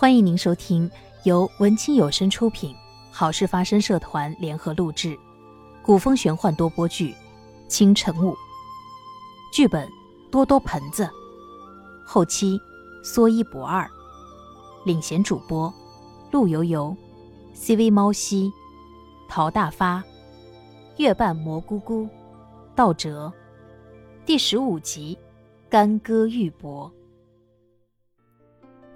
[0.00, 0.88] 欢迎您收听
[1.24, 2.72] 由文清有声出品、
[3.10, 5.18] 好事发生社团联合录制、
[5.82, 7.10] 古风玄幻多播剧
[7.66, 8.30] 《清晨雾》，
[9.52, 9.88] 剧本
[10.30, 11.10] 多多盆子，
[12.06, 12.60] 后期
[13.02, 13.90] 说一不二，
[14.84, 15.74] 领衔主播
[16.30, 16.96] 陆游游、
[17.52, 18.52] CV 猫西、
[19.28, 20.00] 陶大发、
[20.98, 22.08] 月半蘑菇菇、
[22.76, 23.32] 道哲，
[24.24, 25.18] 第十五集
[25.68, 26.88] 干戈玉帛。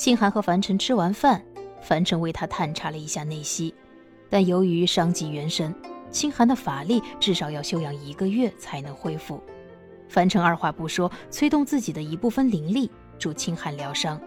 [0.00, 1.44] 清寒和樊城吃完饭，
[1.82, 3.74] 樊城为他探查了一下内息，
[4.30, 5.74] 但由于伤及元神，
[6.10, 9.38] 清寒的法力至少要休养一个月才能恢复。
[10.08, 14.18] 樊城二话不说，催动自己的一部分灵力助清寒疗伤。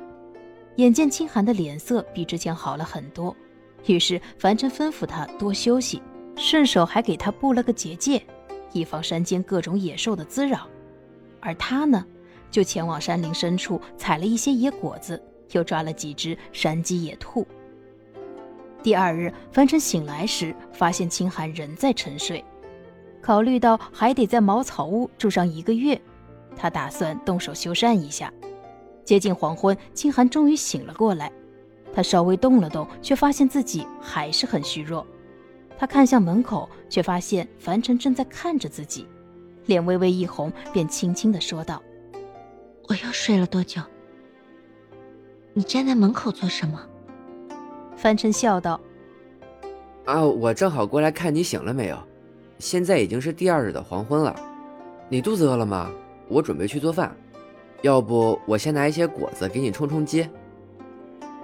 [0.75, 3.35] 眼见清寒的脸色比之前好了很多，
[3.87, 5.99] 于是樊城吩咐他多休息，
[6.35, 8.23] 顺手还给他布了个结界，
[8.73, 10.67] 以防山间各种野兽的滋扰。
[11.39, 12.05] 而他呢，
[12.51, 15.19] 就前往山林深处采了一些野果子。
[15.51, 17.45] 又抓了几只山鸡、野兔。
[18.81, 22.43] 第二日，樊城醒来时，发现清寒仍在沉睡。
[23.21, 25.99] 考虑到还得在茅草屋住上一个月，
[26.57, 28.33] 他打算动手修缮一下。
[29.05, 31.31] 接近黄昏，清寒终于醒了过来。
[31.93, 35.05] 他稍微动了动，却发现自己还是很虚弱。
[35.77, 39.07] 他看向门口，却发现樊城正在看着自己，
[39.67, 41.81] 脸微微一红，便轻轻地说道
[42.89, 43.81] ：“我又睡了多久？”
[45.55, 46.81] 你站在门口做什么？
[47.95, 48.79] 樊晨笑道
[50.05, 51.97] ：“啊，我正好过来看你醒了没有。
[52.57, 54.35] 现在已经是第二日的黄昏了，
[55.09, 55.91] 你肚子饿了吗？
[56.27, 57.15] 我准备去做饭，
[57.83, 60.27] 要不我先拿一些果子给你充充饥。”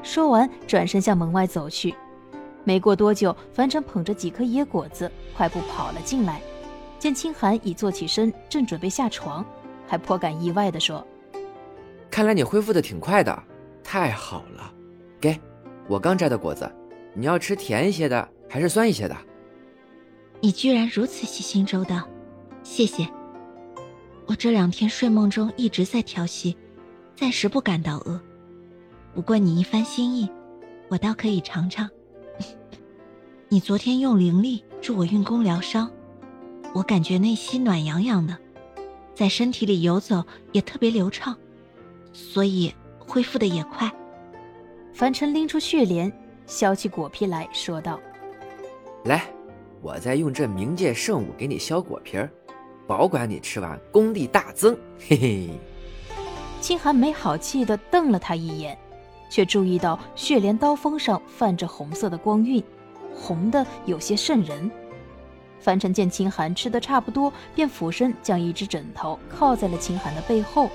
[0.02, 1.94] 说完，转身向门外走去。
[2.64, 6.42] 没过多久，樊晨捧着几颗野果子，快步跑了进来。
[6.98, 9.46] 见清寒已坐起身，正准备下床，
[9.88, 11.06] 还颇感意外地说
[12.10, 13.44] ：“看来你恢复的挺快的。”
[13.92, 14.72] 太好了，
[15.20, 15.36] 给
[15.88, 16.72] 我刚摘的果子，
[17.16, 19.18] 你要吃甜一些的还是酸一些的？
[20.42, 22.08] 你居然如此细心周到，
[22.62, 23.10] 谢谢。
[24.28, 26.56] 我这两天睡梦中一直在调息，
[27.16, 28.22] 暂时不感到饿。
[29.16, 30.30] 不过你一番心意，
[30.88, 31.90] 我倒可以尝尝。
[33.50, 35.90] 你昨天用灵力助我运功疗伤，
[36.76, 38.38] 我感觉内心暖洋洋的，
[39.16, 41.36] 在身体里游走也特别流畅，
[42.14, 42.72] 所以。
[43.10, 43.92] 恢复的也快。
[44.94, 46.12] 凡尘拎出血莲，
[46.46, 48.00] 削起果皮来说道
[49.06, 49.24] ：“来，
[49.82, 52.30] 我再用这冥界圣物给你削果皮儿，
[52.86, 54.78] 保管你吃完功力大增。”
[55.10, 55.50] 嘿嘿。
[56.62, 58.78] 清寒没好气的瞪了他一眼，
[59.32, 62.64] 却注意到血莲刀锋上泛着红色的光晕，
[63.16, 64.70] 红的有些渗人。
[65.62, 70.70] 凡尘见清寒吃的差不多，便俯身将一只枕头靠在了清寒的背后。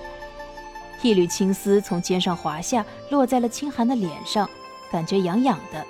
[1.02, 4.48] 一缕青丝从肩上滑下，落在了清寒的脸上，
[4.90, 5.84] 感觉痒痒的。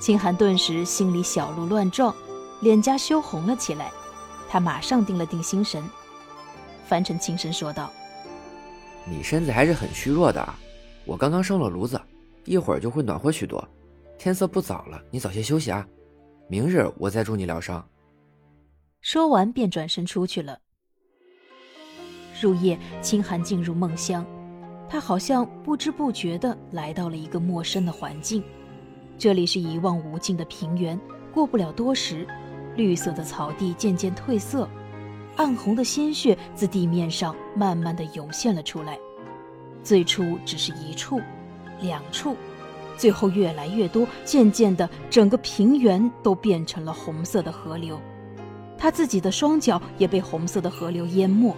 [0.00, 2.14] 清寒顿时心里小鹿乱撞，
[2.60, 3.90] 脸颊羞红了起来。
[4.48, 5.82] 他马上定了定心神，
[6.86, 7.92] 凡尘轻声说道
[9.04, 10.54] ：“你身子还是很虚弱的，
[11.04, 12.00] 我刚刚生了炉子，
[12.44, 13.66] 一会儿就会暖和许多。
[14.18, 15.86] 天色不早了，你早些休息啊，
[16.48, 17.86] 明日我再助你疗伤。”
[19.02, 20.58] 说完便转身出去了。
[22.40, 24.24] 入夜，清寒进入梦乡。
[24.88, 28.42] 他好像不知不觉地来到了一个陌生的环境，
[29.18, 30.98] 这里是一望无尽的平原。
[31.34, 32.26] 过不了多时，
[32.76, 34.68] 绿色的草地渐渐褪色，
[35.36, 38.98] 暗红的鲜血自地面上慢慢地涌现了出来。
[39.82, 41.20] 最初只是一处、
[41.80, 42.36] 两处，
[42.96, 48.00] 最后越来越多，渐渐的，整个平原都变成了红色的河流。
[48.78, 51.54] 他自己的双脚也被红色的河流淹没。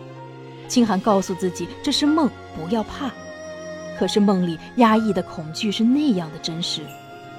[0.68, 3.10] 清寒告诉自己这是梦，不要怕。
[3.98, 6.82] 可是梦里压抑的恐惧是那样的真实，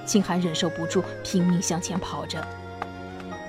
[0.05, 2.45] 清寒忍受不住，拼命向前跑着。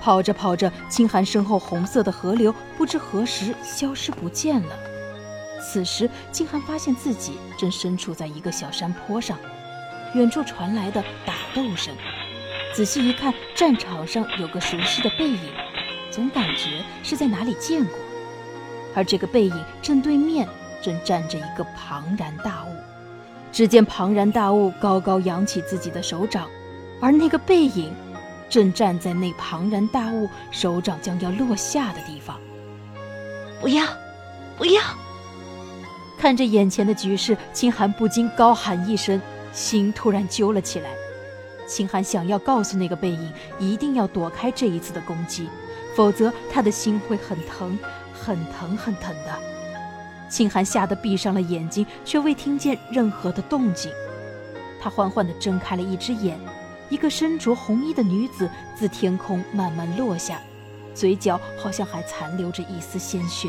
[0.01, 4.77] 跑着跑着，清寒身后红色的河流不知何时消失不见了。
[5.61, 9.37] 此时，清寒发现自己正身处在一个小山坡上，
[10.15, 11.95] 远处传来的打斗声。
[12.73, 15.39] 仔细一看，战场上有个熟悉的背影，
[16.11, 17.95] 总感觉是在哪里见过。
[18.95, 20.49] 而这个背影正对面
[20.83, 22.75] 正站着一个庞然大物，
[23.53, 26.49] 只见庞然大物高高扬起自己的手掌，
[27.01, 27.93] 而那个背影
[28.49, 32.37] 正站在那庞然大物手掌将要落下的地方。
[33.61, 33.85] 不要，
[34.57, 34.81] 不要！
[36.19, 39.21] 看着眼前的局势，清寒不禁高喊一声，
[39.53, 40.91] 心突然揪了起来。
[41.67, 45.49] 清寒想要告诉那个背影，一定要躲开这一次的攻击，
[45.95, 47.79] 否则他的心会很疼。
[48.23, 49.39] 很疼很疼的，
[50.29, 53.91] 秦寒吓得闭上了眼睛，却未听见任何的动静。
[54.81, 56.39] 他缓缓地睁开了一只眼，
[56.89, 60.41] 一个身着红衣的女子自天空慢慢落下，
[60.95, 63.49] 嘴角好像还残留着一丝鲜血。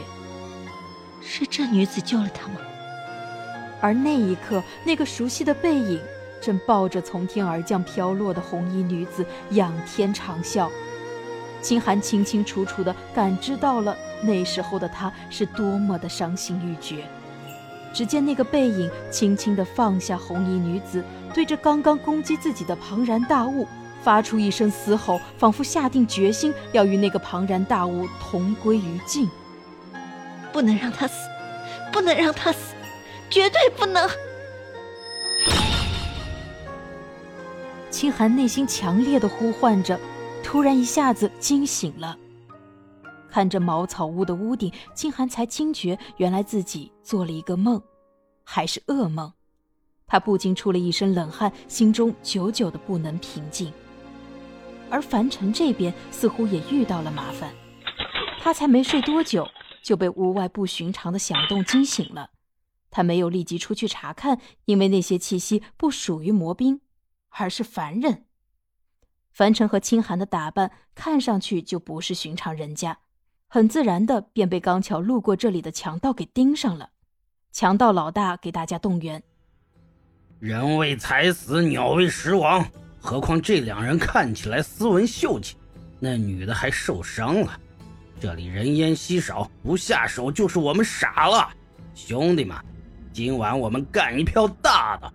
[1.21, 2.55] 是这女子救了他吗？
[3.81, 5.99] 而那一刻，那个熟悉的背影
[6.41, 10.69] 正抱着从天而降飘落的红衣女子仰天长啸。
[11.61, 17.05] 秦寒清清楚楚地感知到了那时候的他是多么的伤心欲绝。
[17.93, 21.03] 只见那个背影轻轻地放下红衣女子，
[21.33, 23.67] 对着刚刚攻击自己的庞然大物
[24.01, 29.29] 发出一声嘶吼，仿佛下定决心要与那个庞然大物同归于尽。
[30.53, 31.15] 不能让他死，
[31.91, 32.73] 不能让他死，
[33.29, 34.09] 绝对不能！
[37.89, 39.99] 清寒内心强烈的呼唤着，
[40.43, 42.17] 突然一下子惊醒了。
[43.29, 47.81] 看着茅草屋的屋顶，金寒才惊觉，原来自己做了一个梦，
[48.43, 49.31] 还是噩梦。
[50.05, 53.71] 他不禁出了一身冷汗，心中久久的不能平静。
[54.89, 57.53] 而凡尘这边似乎也遇到了麻烦，
[58.41, 59.47] 他才没睡多久。
[59.81, 62.29] 就被屋外不寻常的响动惊醒了，
[62.91, 66.81] 他没有立即出去查看，因为那些气息不属于魔兵，
[67.29, 68.25] 而是凡人。
[69.31, 72.97] 凡尘和清寒的打扮看上去就不是寻常人家，
[73.47, 76.89] 很自然的便被刚巧路过这里的强盗给盯上了。
[77.51, 79.21] 强盗老大给大家动员：
[80.39, 82.65] 人为财死，鸟为食亡。
[82.99, 85.55] 何况这两人看起来斯文秀气，
[85.99, 87.59] 那女的还受伤了。
[88.19, 91.49] 这里人烟稀少，不下手就是我们傻了。
[91.95, 92.55] 兄弟们，
[93.11, 95.11] 今晚我们干一票大的。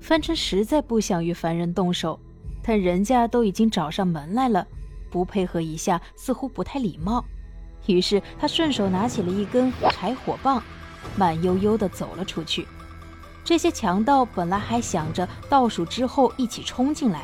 [0.00, 2.20] 樊城实在不想与凡人动手，
[2.66, 4.66] 但人家都已经找上门来了，
[5.08, 7.24] 不配合一下似乎不太礼貌。
[7.86, 10.60] 于是他顺手拿起了一根柴火棒，
[11.14, 12.66] 慢悠悠地走了出去。
[13.44, 17.22] 这些强盗本来还想着倒数之后一起冲进来，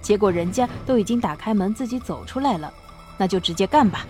[0.00, 2.72] 结果人家都已经打开门自己走出来了。
[3.18, 4.06] 那就直接干吧！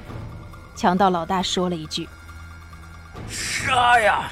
[0.75, 2.07] 强盗老大说了一句
[3.31, 4.31] ：“杀呀！”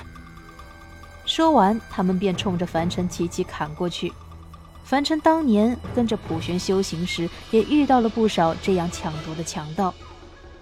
[1.25, 4.12] 说完，他们便冲着樊尘齐齐砍过去。
[4.84, 9.92] 樊尘当年跟着普玄修行时，也遇到了不少这样抢夺的强盗，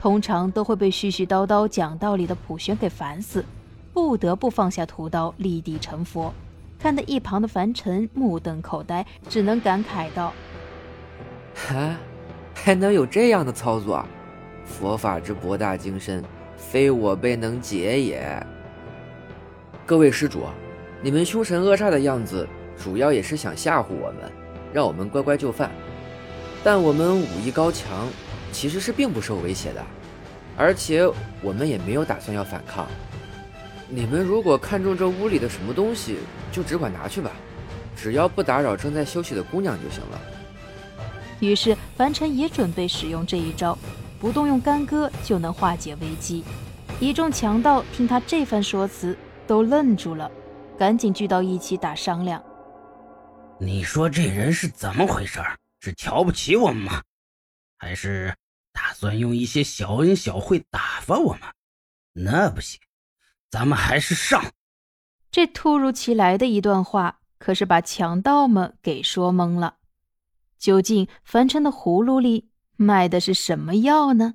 [0.00, 3.44] 通常都会被絮絮叨叨讲道理的普玄给烦死，
[3.92, 6.32] 不得不放下屠刀，立地成佛。
[6.78, 10.32] 看得一旁的樊尘目瞪口呆，只能感慨道
[11.54, 11.96] ：“哈。”
[12.54, 14.04] 还能有这样的操作？
[14.64, 16.22] 佛法之博大精深，
[16.56, 18.46] 非我辈能解也。
[19.84, 20.44] 各位施主，
[21.02, 22.46] 你们凶神恶煞的样子，
[22.82, 24.32] 主要也是想吓唬我们，
[24.72, 25.70] 让我们乖乖就范。
[26.64, 28.08] 但我们武艺高强，
[28.50, 29.84] 其实是并不受威胁的，
[30.56, 31.06] 而且
[31.40, 32.86] 我们也没有打算要反抗。
[33.88, 36.16] 你们如果看中这屋里的什么东西，
[36.50, 37.30] 就只管拿去吧，
[37.94, 40.20] 只要不打扰正在休息的姑娘就行了。
[41.40, 43.76] 于是，凡尘也准备使用这一招，
[44.18, 46.42] 不动用干戈就能化解危机。
[47.00, 50.30] 一众强盗听他这番说辞，都愣住了，
[50.78, 52.42] 赶紧聚到一起打商量。
[53.64, 55.40] 你说这人是怎么回事？
[55.78, 57.00] 是瞧不起我们吗？
[57.78, 58.36] 还是
[58.72, 61.42] 打算用一些小恩小惠打发我们？
[62.12, 62.80] 那不行，
[63.50, 64.52] 咱们还是上。
[65.30, 69.78] 这突如其来的一段话，可是把强盗们给说懵了。
[70.58, 74.34] 究竟凡尘的葫芦里卖的是什么药呢？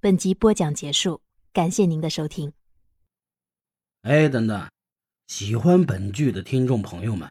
[0.00, 2.52] 本集播讲结束，感谢您的收听。
[4.02, 4.68] 哎，等等，
[5.28, 7.30] 喜欢本剧的听众朋友们，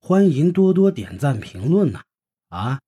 [0.00, 2.02] 欢迎多多点赞评论呐！
[2.50, 2.80] 啊。